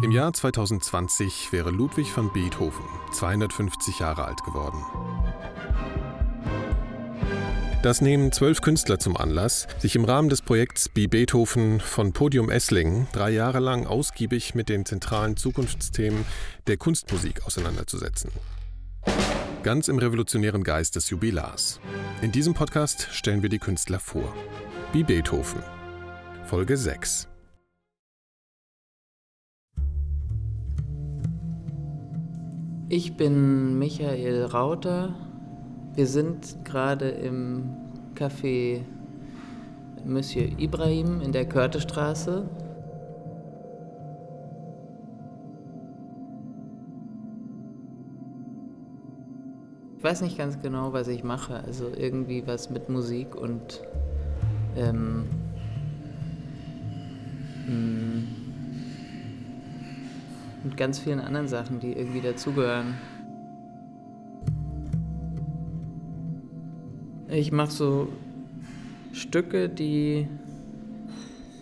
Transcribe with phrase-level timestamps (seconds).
[0.00, 4.80] Im Jahr 2020 wäre Ludwig van Beethoven 250 Jahre alt geworden.
[7.82, 12.48] Das nehmen zwölf Künstler zum Anlass, sich im Rahmen des Projekts Be Beethoven von Podium
[12.48, 16.24] Esslingen drei Jahre lang ausgiebig mit den zentralen Zukunftsthemen
[16.68, 18.30] der Kunstmusik auseinanderzusetzen.
[19.64, 21.80] Ganz im revolutionären Geist des Jubilars.
[22.22, 24.32] In diesem Podcast stellen wir die Künstler vor.
[24.92, 25.60] Be Beethoven.
[26.44, 27.28] Folge 6.
[32.90, 35.14] Ich bin Michael Rauter.
[35.94, 37.64] Wir sind gerade im
[38.14, 38.80] Café
[40.06, 42.48] Monsieur Ibrahim in der Körtestraße.
[49.98, 51.62] Ich weiß nicht ganz genau, was ich mache.
[51.62, 53.82] Also irgendwie was mit Musik und
[54.78, 55.26] ähm,
[57.66, 58.07] hm
[60.68, 62.94] und ganz vielen anderen Sachen, die irgendwie dazugehören.
[67.30, 68.08] Ich mache so
[69.12, 70.28] Stücke, die,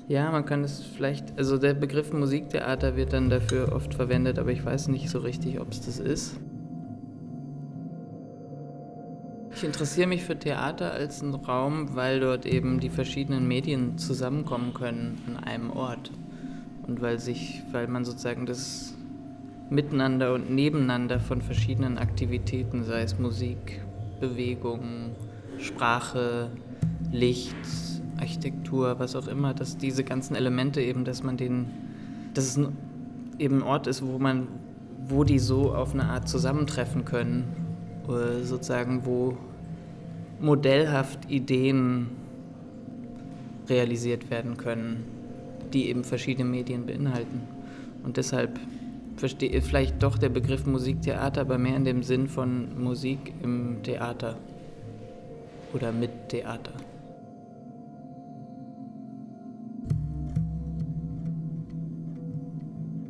[0.09, 4.51] ja, man kann es vielleicht, also der Begriff Musiktheater wird dann dafür oft verwendet, aber
[4.51, 6.41] ich weiß nicht so richtig, ob es das ist.
[9.55, 14.75] Ich interessiere mich für Theater als einen Raum, weil dort eben die verschiedenen Medien zusammenkommen
[14.75, 16.11] können an einem Ort
[16.89, 18.96] und weil sich, weil man sozusagen das
[19.71, 23.81] Miteinander und Nebeneinander von verschiedenen Aktivitäten, sei es Musik,
[24.21, 25.11] Bewegung,
[25.59, 26.51] Sprache,
[27.11, 27.57] Licht,
[28.19, 31.67] Architektur, was auch immer, dass diese ganzen Elemente eben, dass man den,
[32.35, 32.69] dass es
[33.39, 34.49] eben ein Ort ist, wo man,
[35.09, 37.45] wo die so auf eine Art zusammentreffen können,
[38.07, 39.37] oder sozusagen, wo
[40.41, 42.09] modellhaft Ideen
[43.69, 45.17] realisiert werden können
[45.73, 47.43] die eben verschiedene Medien beinhalten.
[48.03, 48.59] Und deshalb
[49.17, 54.37] verstehe vielleicht doch der Begriff Musiktheater, aber mehr in dem Sinn von Musik im Theater
[55.73, 56.73] oder mit Theater.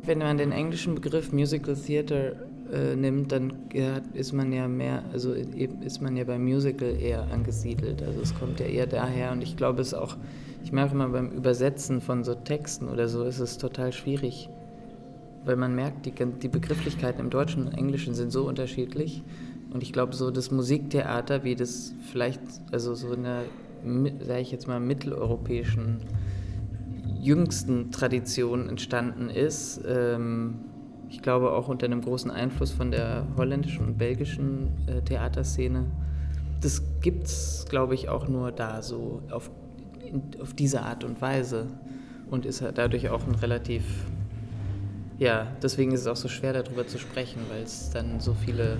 [0.03, 2.33] Wenn man den englischen Begriff Musical Theater
[2.71, 7.23] äh, nimmt, dann ja, ist man ja mehr, also ist man ja beim Musical eher
[7.31, 8.01] angesiedelt.
[8.01, 10.15] Also es kommt ja eher daher und ich glaube es auch
[10.67, 14.49] ich merke immer beim Übersetzen von so Texten oder so ist es total schwierig,
[15.47, 19.23] weil man merkt, die, die Begrifflichkeiten im Deutschen und Englischen sind so unterschiedlich.
[19.71, 22.41] Und ich glaube, so das Musiktheater, wie das vielleicht,
[22.71, 23.43] also so in der,
[24.25, 25.97] sage ich jetzt mal, mitteleuropäischen
[27.19, 30.55] jüngsten Tradition entstanden ist, ähm,
[31.09, 35.85] ich glaube auch unter einem großen Einfluss von der holländischen und belgischen äh, Theaterszene.
[36.61, 39.49] Das gibt es, glaube ich, auch nur da so auf
[40.39, 41.67] auf diese Art und Weise
[42.29, 43.83] und ist halt dadurch auch ein relativ,
[45.19, 48.77] ja, deswegen ist es auch so schwer darüber zu sprechen, weil es dann so viele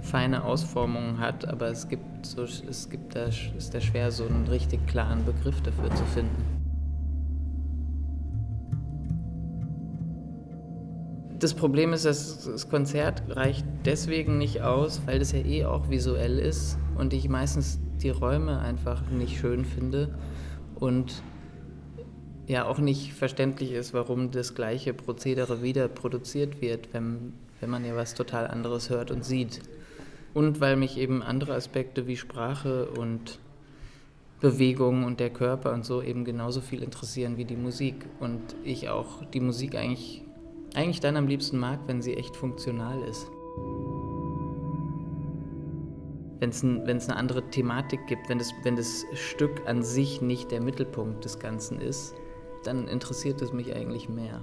[0.00, 4.46] feine Ausformungen hat, aber es gibt so, es gibt da, ist da schwer, so einen
[4.48, 6.44] richtig klaren Begriff dafür zu finden.
[11.38, 15.90] Das Problem ist, dass das Konzert reicht deswegen nicht aus, weil das ja eh auch
[15.90, 20.14] visuell ist und ich meistens die Räume einfach nicht schön finde
[20.76, 21.20] und
[22.46, 27.84] ja auch nicht verständlich ist, warum das gleiche Prozedere wieder produziert wird, wenn, wenn man
[27.84, 29.60] ja was total anderes hört und sieht.
[30.34, 33.38] Und weil mich eben andere Aspekte wie Sprache und
[34.40, 38.06] Bewegung und der Körper und so eben genauso viel interessieren wie die Musik.
[38.18, 40.22] Und ich auch die Musik eigentlich,
[40.74, 43.28] eigentlich dann am liebsten mag, wenn sie echt funktional ist
[46.42, 50.50] wenn es ein, eine andere Thematik gibt, wenn das, wenn das Stück an sich nicht
[50.50, 52.16] der Mittelpunkt des Ganzen ist,
[52.66, 54.40] dann interessiert es mich eigentlich mehr.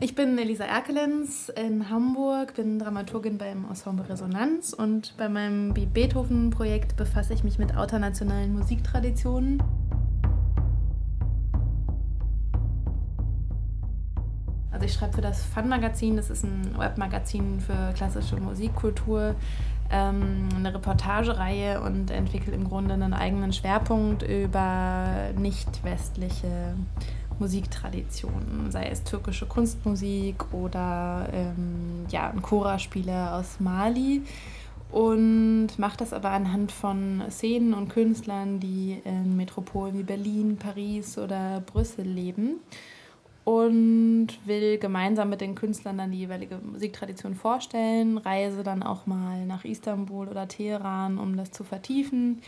[0.00, 6.96] Ich bin Elisa Erkelenz in Hamburg, bin Dramaturgin beim Ensemble Resonanz und bei meinem Beethoven-Projekt
[6.96, 9.62] befasse ich mich mit außernationalen Musiktraditionen.
[14.72, 19.36] Also ich schreibe für das Fun-Magazin, das ist ein Webmagazin für klassische Musikkultur,
[19.90, 26.74] eine Reportagereihe und entwickle im Grunde einen eigenen Schwerpunkt über nicht westliche
[27.38, 34.22] Musiktraditionen, sei es türkische Kunstmusik oder ähm, ja, ein Chora-Spieler aus Mali
[34.90, 41.18] und mache das aber anhand von Szenen und Künstlern, die in Metropolen wie Berlin, Paris
[41.18, 42.60] oder Brüssel leben
[43.44, 49.44] und will gemeinsam mit den Künstlern dann die jeweilige Musiktradition vorstellen, reise dann auch mal
[49.44, 52.40] nach Istanbul oder Teheran, um das zu vertiefen.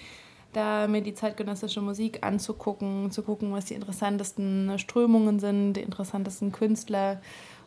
[0.52, 6.50] da mir die zeitgenössische Musik anzugucken, zu gucken, was die interessantesten Strömungen sind, die interessantesten
[6.50, 7.20] Künstler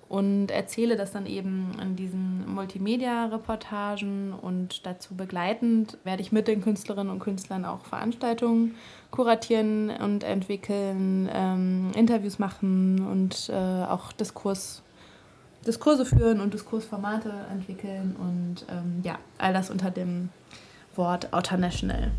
[0.10, 6.62] und erzähle das dann eben in diesen Multimedia-Reportagen und dazu begleitend werde ich mit den
[6.62, 8.76] Künstlerinnen und Künstlern auch Veranstaltungen
[9.12, 14.82] kuratieren und entwickeln, ähm, Interviews machen und äh, auch Diskurs,
[15.68, 20.30] Diskurse führen und Diskursformate entwickeln und ähm, ja, all das unter dem
[20.96, 22.12] Wort Outernational.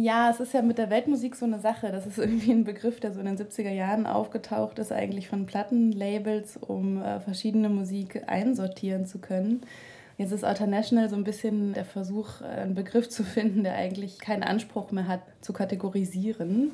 [0.00, 1.90] Ja, es ist ja mit der Weltmusik so eine Sache.
[1.90, 5.44] Das ist irgendwie ein Begriff, der so in den 70er Jahren aufgetaucht ist, eigentlich von
[5.44, 9.62] Plattenlabels, um äh, verschiedene Musik einsortieren zu können.
[10.16, 14.44] Jetzt ist International so ein bisschen der Versuch, einen Begriff zu finden, der eigentlich keinen
[14.44, 16.70] Anspruch mehr hat, zu kategorisieren.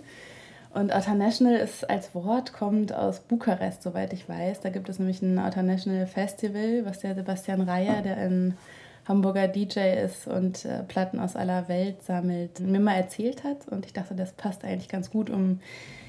[0.75, 4.61] Und International ist als Wort, kommt aus Bukarest, soweit ich weiß.
[4.61, 8.55] Da gibt es nämlich ein International Festival, was der Sebastian Reier, der in
[9.07, 13.69] Hamburger DJ ist und äh, Platten aus aller Welt sammelt, mir mal erzählt hat.
[13.69, 15.61] Und ich dachte, das passt eigentlich ganz gut, um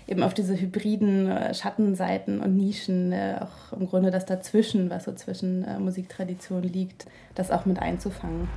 [0.08, 5.06] eben auf diese hybriden äh, Schattenseiten und Nischen, äh, auch im Grunde das Dazwischen, was
[5.06, 8.48] so zwischen äh, Musiktradition liegt, das auch mit einzufangen.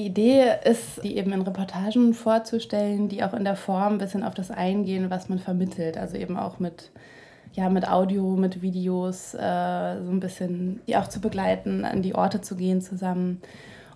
[0.00, 4.24] Die Idee ist, die eben in Reportagen vorzustellen, die auch in der Form ein bisschen
[4.24, 5.98] auf das eingehen, was man vermittelt.
[5.98, 6.90] Also eben auch mit,
[7.52, 12.14] ja, mit Audio, mit Videos, äh, so ein bisschen die auch zu begleiten, an die
[12.14, 13.42] Orte zu gehen zusammen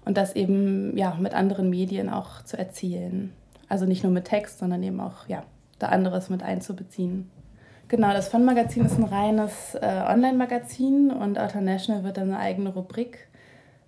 [0.05, 3.33] und das eben ja, mit anderen Medien auch zu erzählen.
[3.71, 5.45] Also nicht nur mit Text, sondern eben auch ja,
[5.79, 7.31] da anderes mit einzubeziehen.
[7.89, 12.75] Genau, das Fun-Magazin ist ein reines äh, Online-Magazin und Outer National wird dann eine eigene
[12.75, 13.27] Rubrik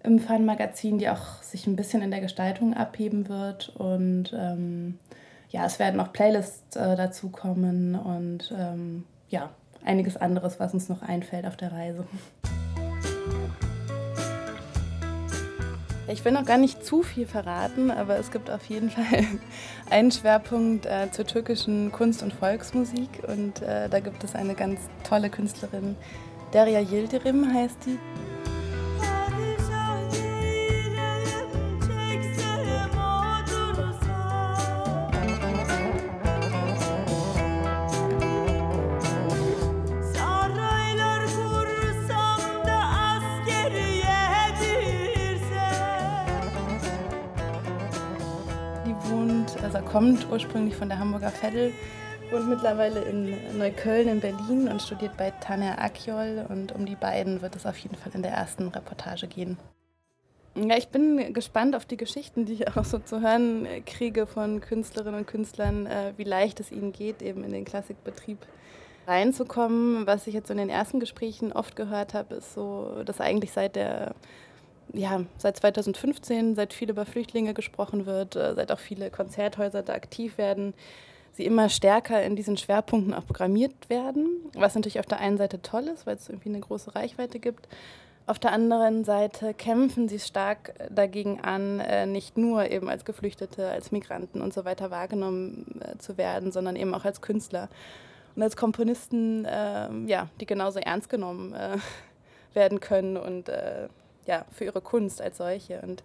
[0.07, 3.71] im Fun-Magazin, die auch sich ein bisschen in der Gestaltung abheben wird.
[3.77, 4.99] Und ähm,
[5.51, 9.51] ja, es werden auch Playlists äh, dazukommen und ähm, ja,
[9.85, 12.05] einiges anderes, was uns noch einfällt auf der Reise.
[16.09, 19.25] Ich will noch gar nicht zu viel verraten, aber es gibt auf jeden Fall
[19.91, 24.81] einen Schwerpunkt äh, zur türkischen Kunst- und Volksmusik und äh, da gibt es eine ganz
[25.03, 25.97] tolle Künstlerin,
[26.53, 28.36] Derya Yildirim heißt die.
[49.97, 51.73] Kommt ursprünglich von der Hamburger Veddel,
[52.31, 56.45] wohnt mittlerweile in Neukölln in Berlin und studiert bei Tanja Akjol.
[56.51, 59.57] Und um die beiden wird es auf jeden Fall in der ersten Reportage gehen.
[60.55, 64.61] Ja, ich bin gespannt auf die Geschichten, die ich auch so zu hören kriege von
[64.61, 68.41] Künstlerinnen und Künstlern, äh, wie leicht es ihnen geht, eben in den Klassikbetrieb
[69.07, 70.07] reinzukommen.
[70.07, 73.77] Was ich jetzt in den ersten Gesprächen oft gehört habe, ist so, dass eigentlich seit
[73.77, 74.15] der
[74.93, 79.95] ja, seit 2015, seit viel über Flüchtlinge gesprochen wird, äh, seit auch viele Konzerthäuser da
[79.95, 80.75] aktiv werden,
[81.33, 85.61] sie immer stärker in diesen Schwerpunkten auch programmiert werden, was natürlich auf der einen Seite
[85.61, 87.69] toll ist, weil es irgendwie eine große Reichweite gibt.
[88.27, 93.69] Auf der anderen Seite kämpfen sie stark dagegen an, äh, nicht nur eben als Geflüchtete,
[93.69, 97.69] als Migranten und so weiter wahrgenommen äh, zu werden, sondern eben auch als Künstler
[98.35, 101.55] und als Komponisten, ähm, ja, die genauso ernst genommen
[102.55, 103.51] werden können und
[104.27, 105.81] ja, für ihre Kunst als solche.
[105.81, 106.03] Und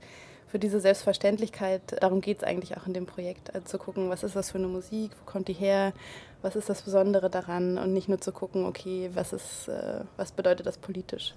[0.48, 3.54] für diese Selbstverständlichkeit, darum geht es eigentlich auch in dem Projekt.
[3.56, 5.94] Also zu gucken, was ist das für eine Musik, wo kommt die her,
[6.42, 10.32] was ist das Besondere daran und nicht nur zu gucken, okay, was, ist, äh, was
[10.34, 11.36] bedeutet das politisch.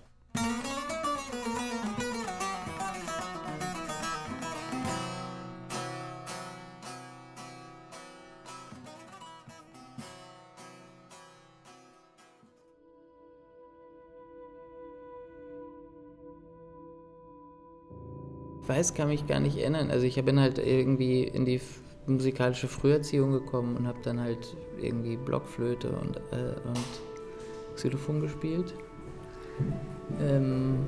[18.69, 19.91] Weiß, kann mich gar nicht erinnern.
[19.91, 21.61] Also ich bin halt irgendwie in die
[22.07, 26.79] musikalische Früherziehung gekommen und habe dann halt irgendwie Blockflöte und, äh, und
[27.77, 28.75] Xylophon gespielt.
[30.21, 30.87] Ähm,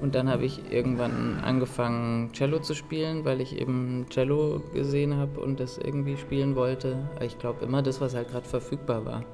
[0.00, 5.40] und dann habe ich irgendwann angefangen, Cello zu spielen, weil ich eben Cello gesehen habe
[5.40, 7.08] und das irgendwie spielen wollte.
[7.20, 9.24] Ich glaube immer das, was halt gerade verfügbar war.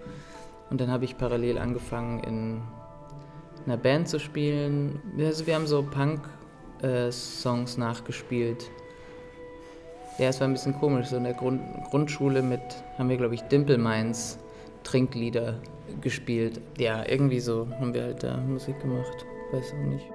[0.71, 2.63] Und dann habe ich parallel angefangen, in
[3.67, 5.03] einer Band zu spielen.
[5.19, 6.23] Also wir haben so Punk
[6.83, 8.71] äh, Songs nachgespielt.
[10.19, 11.09] Ja, es war ein bisschen komisch.
[11.09, 12.61] So in der Grund Grundschule mit,
[12.99, 14.39] haben wir, glaube ich, Dimple Minds
[14.85, 15.61] Trinklieder
[16.01, 16.61] gespielt.
[16.79, 19.27] Ja, irgendwie so haben wir halt da Musik gemacht.
[19.53, 20.07] Weiß auch nicht.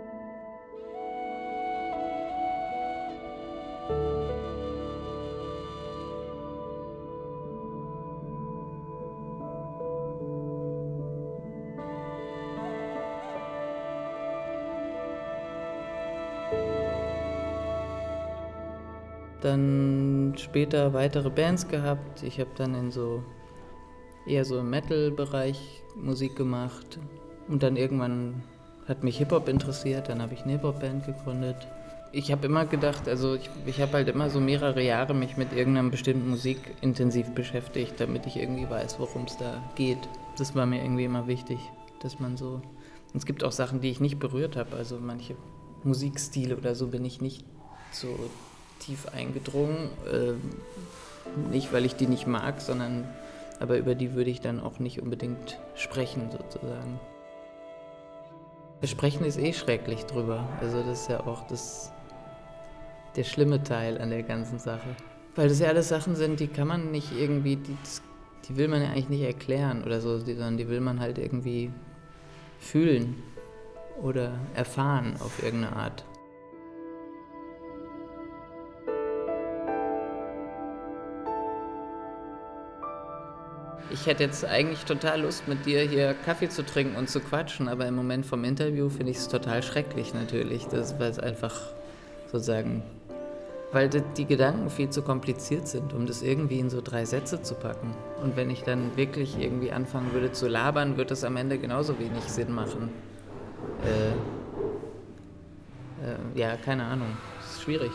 [20.60, 22.22] Später weitere Bands gehabt.
[22.22, 23.24] Ich habe dann in so
[24.28, 25.58] eher so im Metal-Bereich
[25.96, 27.00] Musik gemacht.
[27.48, 28.44] Und dann irgendwann
[28.86, 31.56] hat mich Hip-Hop interessiert, dann habe ich eine Hip-Hop-Band gegründet.
[32.12, 35.54] Ich habe immer gedacht, also ich, ich habe halt immer so mehrere Jahre mich mit
[35.54, 40.10] irgendeiner bestimmten Musik intensiv beschäftigt, damit ich irgendwie weiß, worum es da geht.
[40.38, 41.60] Das war mir irgendwie immer wichtig,
[42.02, 42.56] dass man so.
[43.14, 45.38] Und es gibt auch Sachen, die ich nicht berührt habe, also manche
[45.86, 47.46] Musikstile oder so bin ich nicht
[47.94, 48.10] so
[48.80, 49.90] tief eingedrungen.
[50.12, 50.34] Äh,
[51.52, 53.08] nicht, weil ich die nicht mag, sondern
[53.60, 57.00] aber über die würde ich dann auch nicht unbedingt sprechen, sozusagen.
[58.82, 60.48] Das Sprechen ist eh schrecklich drüber.
[60.62, 61.92] Also das ist ja auch das,
[63.18, 64.96] der schlimme Teil an der ganzen Sache.
[65.36, 67.76] Weil das ja alles Sachen sind, die kann man nicht irgendwie, die,
[68.48, 71.72] die will man ja eigentlich nicht erklären oder so, sondern die will man halt irgendwie
[72.60, 73.22] fühlen
[74.02, 76.06] oder erfahren auf irgendeine Art.
[83.92, 87.68] Ich hätte jetzt eigentlich total Lust, mit dir hier Kaffee zu trinken und zu quatschen,
[87.68, 91.60] aber im Moment vom Interview finde ich es total schrecklich natürlich, weil es einfach
[92.32, 92.84] sozusagen,
[93.72, 97.56] weil die Gedanken viel zu kompliziert sind, um das irgendwie in so drei Sätze zu
[97.56, 97.96] packen.
[98.22, 101.98] Und wenn ich dann wirklich irgendwie anfangen würde zu labern, wird das am Ende genauso
[101.98, 102.90] wenig Sinn machen.
[103.84, 104.10] Äh,
[106.06, 107.92] äh, ja, keine Ahnung, das ist schwierig.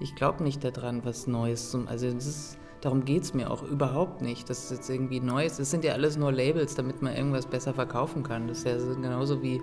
[0.00, 1.88] Ich glaube nicht daran, was Neues zum.
[1.88, 5.70] Also ist, darum geht es mir auch überhaupt nicht, dass es jetzt irgendwie Neues Es
[5.70, 8.48] sind ja alles nur Labels, damit man irgendwas besser verkaufen kann.
[8.48, 9.60] Das ist ja genauso wie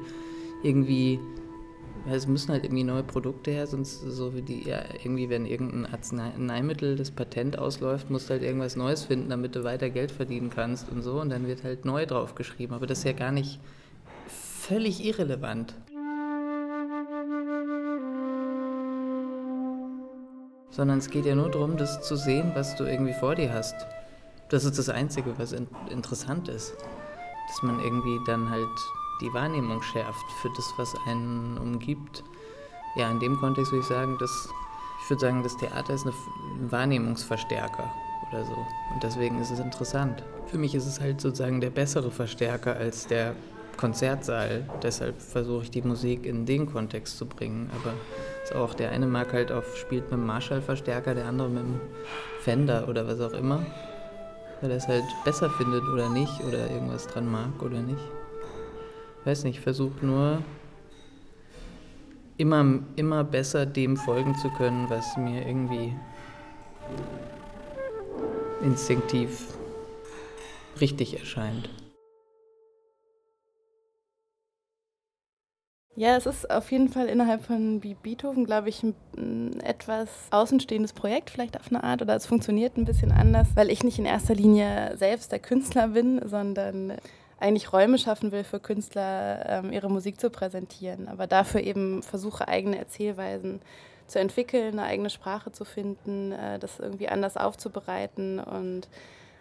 [0.64, 1.20] irgendwie.
[2.08, 5.92] Es müssen halt irgendwie neue Produkte her, sonst so wie die, ja, irgendwie, wenn irgendein
[5.92, 10.52] Arzneimittel das Patent ausläuft, musst du halt irgendwas Neues finden, damit du weiter Geld verdienen
[10.52, 11.20] kannst und so.
[11.20, 12.76] Und dann wird halt neu drauf geschrieben.
[12.76, 13.60] Aber das ist ja gar nicht
[14.28, 15.74] völlig irrelevant.
[20.76, 23.76] Sondern es geht ja nur darum, das zu sehen, was du irgendwie vor dir hast.
[24.50, 26.74] Das ist das Einzige, was in interessant ist.
[27.48, 28.68] Dass man irgendwie dann halt
[29.22, 32.24] die Wahrnehmung schärft für das, was einen umgibt.
[32.98, 34.50] Ja, in dem Kontext würde ich sagen, dass
[35.02, 36.14] ich würde sagen, das Theater ist ein
[36.72, 37.92] Wahrnehmungsverstärker
[38.30, 38.54] oder so.
[38.94, 40.24] Und deswegen ist es interessant.
[40.48, 43.36] Für mich ist es halt sozusagen der bessere Verstärker als der
[43.78, 44.70] Konzertsaal.
[44.82, 47.70] Deshalb versuche ich die Musik in den Kontext zu bringen.
[47.80, 47.94] Aber
[48.44, 51.80] ist auch, der eine mag halt auf, spielt mit dem Marshall-Verstärker, der andere mit dem
[52.42, 53.66] Fender oder was auch immer.
[54.62, 58.04] Weil er es halt besser findet oder nicht oder irgendwas dran mag oder nicht.
[59.26, 60.42] Weiß nicht, versuche nur
[62.38, 65.94] immer, immer besser dem folgen zu können, was mir irgendwie
[68.62, 69.56] instinktiv
[70.80, 71.70] richtig erscheint.
[75.98, 81.30] Ja, es ist auf jeden Fall innerhalb von Beethoven, glaube ich, ein etwas außenstehendes Projekt,
[81.30, 84.36] vielleicht auf eine Art, oder es funktioniert ein bisschen anders, weil ich nicht in erster
[84.36, 86.96] Linie selbst der Künstler bin, sondern
[87.40, 92.50] eigentlich Räume schaffen will für Künstler, ähm, ihre Musik zu präsentieren, aber dafür eben versuche,
[92.50, 93.62] eigene Erzählweisen
[94.08, 98.90] zu entwickeln, eine eigene Sprache zu finden, äh, das irgendwie anders aufzubereiten und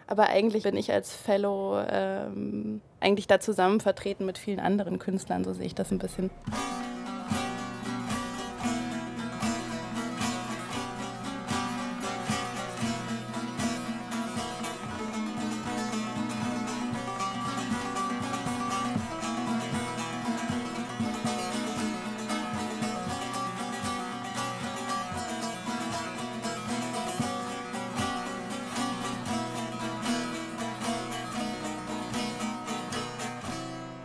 [0.07, 5.43] aber eigentlich bin ich als Fellow ähm, eigentlich da zusammen vertreten mit vielen anderen Künstlern,
[5.43, 6.29] so sehe ich das ein bisschen.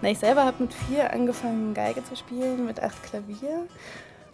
[0.08, 3.66] Ich selber habe mit vier angefangen, Geige zu spielen, mit acht Klavier.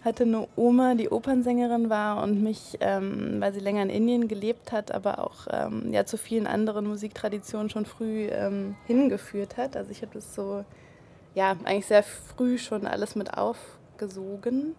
[0.03, 4.71] Hatte eine Oma, die Opernsängerin war und mich, ähm, weil sie länger in Indien gelebt
[4.71, 9.75] hat, aber auch ähm, ja, zu vielen anderen Musiktraditionen schon früh ähm, hingeführt hat.
[9.75, 10.63] Also ich habe das so,
[11.35, 14.75] ja, eigentlich sehr früh schon alles mit aufgesogen.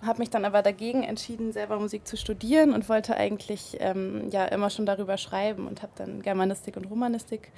[0.00, 4.46] Habe mich dann aber dagegen entschieden, selber Musik zu studieren und wollte eigentlich ähm, ja
[4.46, 7.52] immer schon darüber schreiben und habe dann Germanistik und Romanistik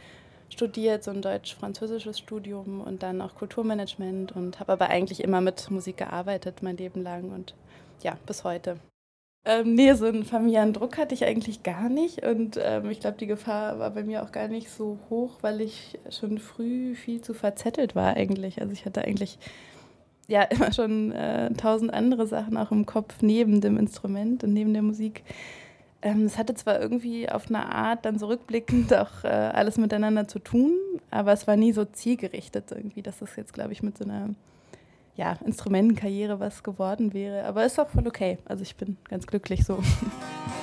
[0.49, 5.71] studiert, so ein deutsch-französisches Studium und dann auch Kulturmanagement und habe aber eigentlich immer mit
[5.71, 7.55] Musik gearbeitet mein Leben lang und
[8.03, 8.79] ja, bis heute.
[9.49, 12.26] Ähm, nee, so einen familiären Druck hatte ich eigentlich gar nicht.
[12.26, 15.61] Und ähm, ich glaube, die Gefahr war bei mir auch gar nicht so hoch, weil
[15.61, 18.61] ich schon früh viel zu verzettelt war eigentlich.
[18.61, 19.38] Also ich hatte eigentlich
[20.26, 24.73] ja immer schon äh, tausend andere Sachen auch im Kopf neben dem Instrument und neben
[24.73, 25.23] der Musik.
[26.03, 30.38] Ähm, es hatte zwar irgendwie auf eine Art dann zurückblickend auch äh, alles miteinander zu
[30.38, 30.73] tun,
[31.11, 34.31] aber es war nie so zielgerichtet irgendwie, dass das jetzt, glaube ich, mit so einer
[35.17, 37.45] ja, Instrumentenkarriere was geworden wäre.
[37.45, 38.38] Aber ist auch voll okay.
[38.45, 39.83] Also ich bin ganz glücklich so.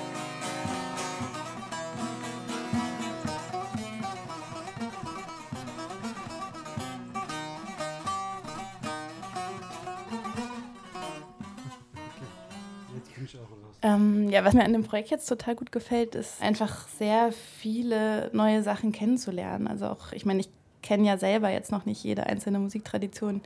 [13.84, 18.30] Ähm, ja, was mir an dem Projekt jetzt total gut gefällt, ist einfach sehr viele
[18.34, 19.68] neue Sachen kennenzulernen.
[19.68, 20.50] Also auch, ich meine, ich
[20.82, 23.42] kenne ja selber jetzt noch nicht jede einzelne Musiktradition,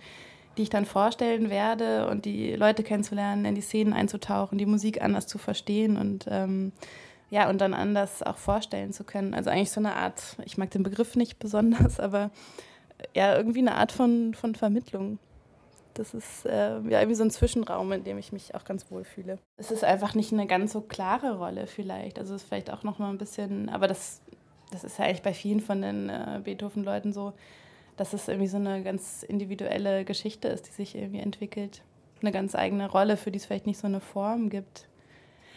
[0.57, 5.01] die ich dann vorstellen werde und die Leute kennenzulernen, in die Szenen einzutauchen, die Musik
[5.01, 6.71] anders zu verstehen und ähm,
[7.29, 9.33] ja, und dann anders auch vorstellen zu können.
[9.33, 12.29] Also eigentlich so eine Art, ich mag den Begriff nicht besonders, aber
[13.15, 15.17] ja, irgendwie eine Art von, von Vermittlung.
[15.97, 19.03] Das ist äh, ja irgendwie so ein Zwischenraum, in dem ich mich auch ganz wohl
[19.03, 19.39] fühle.
[19.57, 22.19] Es ist einfach nicht eine ganz so klare Rolle vielleicht.
[22.19, 24.21] Also es ist vielleicht auch noch mal ein bisschen, aber das,
[24.71, 27.33] das ist ja eigentlich bei vielen von den äh, Beethoven-Leuten so,
[27.95, 31.81] dass es irgendwie so eine ganz individuelle Geschichte ist, die sich irgendwie entwickelt.
[32.21, 34.87] Eine ganz eigene Rolle, für die es vielleicht nicht so eine Form gibt.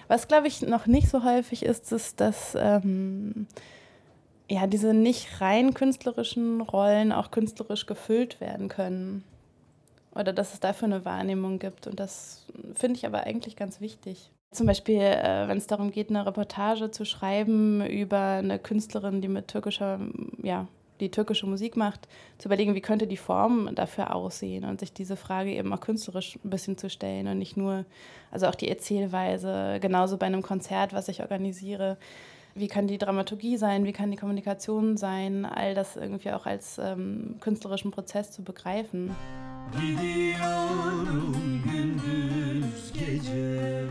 [0.09, 3.47] Was, glaube ich, noch nicht so häufig ist, ist, dass ähm,
[4.49, 9.23] ja, diese nicht rein künstlerischen Rollen auch künstlerisch gefüllt werden können
[10.14, 11.87] oder dass es dafür eine Wahrnehmung gibt.
[11.87, 14.31] Und das finde ich aber eigentlich ganz wichtig.
[14.52, 19.29] Zum Beispiel, äh, wenn es darum geht, eine Reportage zu schreiben über eine Künstlerin, die
[19.29, 20.00] mit türkischer,
[20.43, 20.67] ja,
[20.99, 25.17] die türkische Musik macht, zu überlegen, wie könnte die Form dafür aussehen und sich diese
[25.17, 27.85] Frage eben auch künstlerisch ein bisschen zu stellen und nicht nur,
[28.31, 31.97] also auch die Erzählweise, genauso bei einem Konzert, was ich organisiere.
[32.55, 36.79] Wie kann die Dramaturgie sein, wie kann die Kommunikation sein, all das irgendwie auch als
[36.79, 39.14] ähm, künstlerischen Prozess zu begreifen.
[39.78, 43.85] Gidiyorum gündüz gece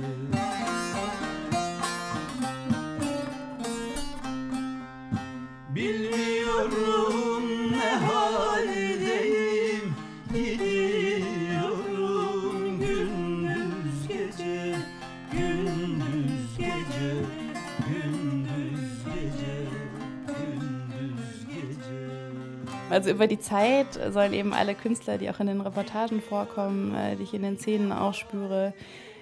[22.89, 27.15] Also über die Zeit sollen eben alle Künstler, die auch in den Reportagen vorkommen, äh,
[27.15, 28.73] die ich in den Szenen auch spüre,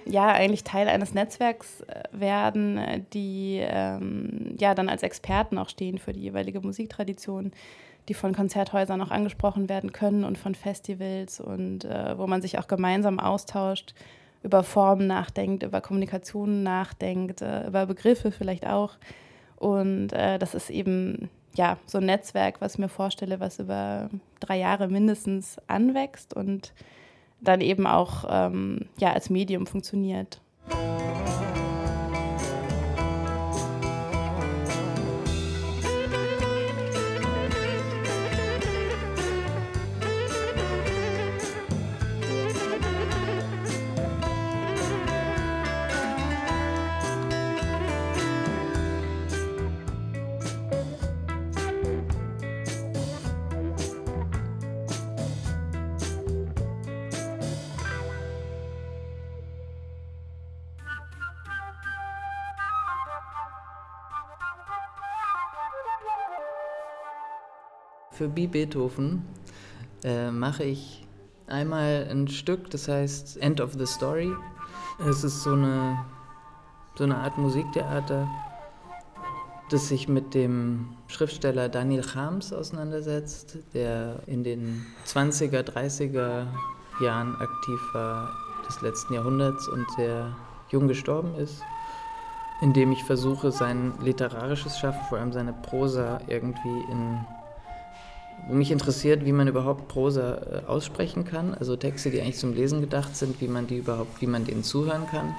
[0.06, 5.98] ja, eigentlich Teil eines Netzwerks äh, werden, die ähm, ja dann als Experten auch stehen
[5.98, 7.52] für die jeweilige Musiktradition,
[8.08, 12.58] die von Konzerthäusern auch angesprochen werden können und von Festivals und äh, wo man sich
[12.58, 13.94] auch gemeinsam austauscht,
[14.42, 18.94] über Formen nachdenkt, über Kommunikation nachdenkt, äh, über Begriffe vielleicht auch.
[19.56, 24.08] Und äh, das ist eben ja so ein Netzwerk, was ich mir vorstelle, was über
[24.40, 26.72] drei Jahre mindestens anwächst und
[27.40, 30.40] dann eben auch ähm, ja, als Medium funktioniert.
[68.18, 68.48] Für B.
[68.48, 69.22] Beethoven
[70.02, 71.06] äh, mache ich
[71.46, 74.32] einmal ein Stück, das heißt End of the Story.
[75.08, 76.04] Es ist so eine,
[76.96, 78.26] so eine Art Musiktheater,
[79.70, 86.48] das sich mit dem Schriftsteller Daniel Chams auseinandersetzt, der in den 20er, 30er
[87.00, 88.32] Jahren aktiv war
[88.66, 90.34] des letzten Jahrhunderts und sehr
[90.70, 91.62] jung gestorben ist,
[92.62, 97.24] indem ich versuche, sein literarisches Schaffen, vor allem seine Prosa, irgendwie in
[98.50, 102.80] mich interessiert, wie man überhaupt Prosa äh, aussprechen kann, also Texte, die eigentlich zum Lesen
[102.80, 105.34] gedacht sind, wie man die überhaupt, wie man denen zuhören kann.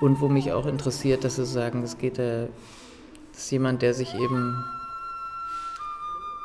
[0.00, 2.46] Und wo mich auch interessiert, dass sie sagen, es geht äh,
[3.32, 4.64] das ist jemand, der sich eben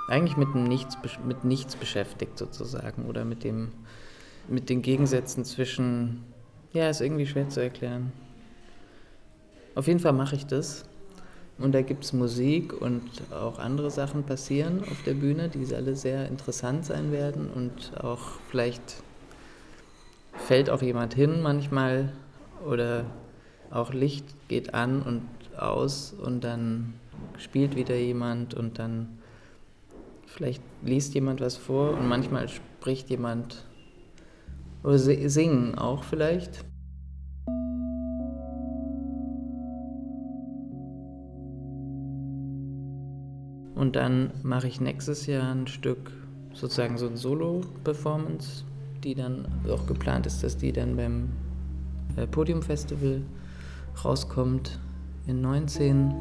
[0.08, 3.72] eigentlich mit nichts, mit nichts beschäftigt sozusagen oder mit dem
[4.48, 6.24] mit den Gegensätzen zwischen
[6.72, 8.12] ja, ist irgendwie schwer zu erklären.
[9.76, 10.86] Auf jeden Fall mache ich das
[11.58, 15.96] und da gibt es Musik und auch andere Sachen passieren auf der Bühne, die alle
[15.96, 17.50] sehr interessant sein werden.
[17.50, 19.04] Und auch vielleicht
[20.34, 22.12] fällt auch jemand hin manchmal
[22.68, 23.06] oder
[23.72, 25.22] auch Licht geht an und
[25.58, 26.96] aus und dann
[27.38, 29.20] spielt wieder jemand und dann
[30.26, 33.64] vielleicht liest jemand was vor und manchmal spricht jemand
[34.84, 36.66] oder singen auch vielleicht.
[43.86, 46.12] Und dann mache ich nächstes Jahr ein Stück,
[46.54, 48.64] sozusagen so ein Solo-Performance,
[49.04, 51.30] die dann auch geplant ist, dass die dann beim
[52.16, 53.22] äh, Podium Festival
[54.04, 54.80] rauskommt
[55.28, 56.12] in 19.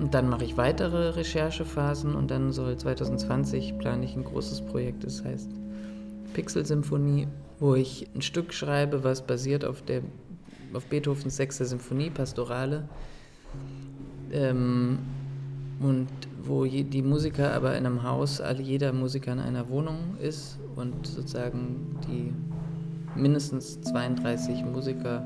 [0.00, 5.04] Und dann mache ich weitere Recherchephasen und dann soll 2020 plane ich ein großes Projekt,
[5.04, 5.50] das heißt
[6.32, 7.28] Pixel-Symphonie,
[7.60, 10.00] wo ich ein Stück schreibe, was basiert auf, der,
[10.72, 12.88] auf Beethovens sechster Symphonie, Pastorale.
[14.32, 15.00] Ähm,
[15.78, 16.08] und
[16.46, 21.06] wo die Musiker aber in einem Haus, alle, jeder Musiker in einer Wohnung ist und
[21.06, 22.32] sozusagen die
[23.18, 25.24] mindestens 32 Musiker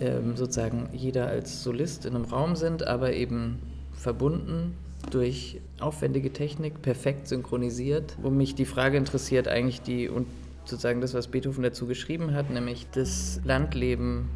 [0.00, 3.58] ähm, sozusagen jeder als Solist in einem Raum sind, aber eben
[3.92, 4.74] verbunden
[5.10, 10.26] durch aufwendige Technik, perfekt synchronisiert, wo mich die Frage interessiert, eigentlich die und
[10.64, 14.28] sozusagen das, was Beethoven dazu geschrieben hat, nämlich das Landleben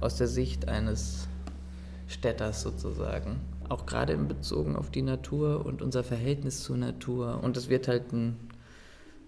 [0.00, 1.28] aus der Sicht eines
[2.08, 3.36] Städters sozusagen.
[3.68, 7.40] Auch gerade in Bezug auf die Natur und unser Verhältnis zur Natur.
[7.42, 8.36] Und es wird halt ein,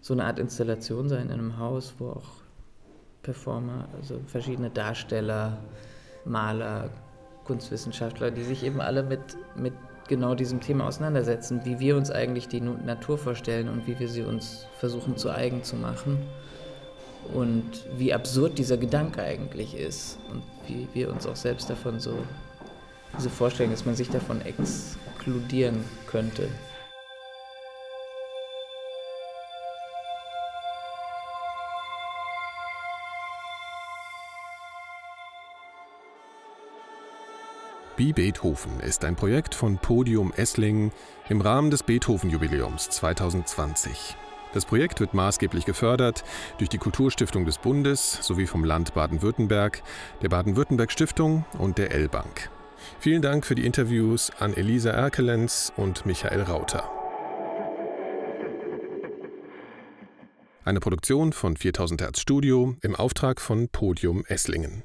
[0.01, 2.43] so eine Art Installation sein in einem Haus, wo auch
[3.23, 5.59] Performer, also verschiedene Darsteller,
[6.25, 6.91] Maler,
[7.45, 9.21] Kunstwissenschaftler, die sich eben alle mit,
[9.57, 9.73] mit
[10.09, 14.23] genau diesem Thema auseinandersetzen, wie wir uns eigentlich die Natur vorstellen und wie wir sie
[14.23, 16.19] uns versuchen zu eigen zu machen
[17.35, 22.15] und wie absurd dieser Gedanke eigentlich ist und wie wir uns auch selbst davon so,
[23.17, 26.49] diese Vorstellung, dass man sich davon exkludieren könnte.
[37.99, 40.93] Wie Beethoven ist ein Projekt von Podium Esslingen
[41.29, 44.17] im Rahmen des Beethoven-Jubiläums 2020.
[44.53, 46.23] Das Projekt wird maßgeblich gefördert
[46.59, 49.83] durch die Kulturstiftung des Bundes sowie vom Land Baden-Württemberg,
[50.23, 52.51] der Baden-Württemberg Stiftung und der L-Bank.
[53.01, 56.91] Vielen Dank für die Interviews an Elisa Erkelenz und Michael Rauter.
[60.65, 64.83] Eine Produktion von 4000 Hertz Studio im Auftrag von Podium Esslingen.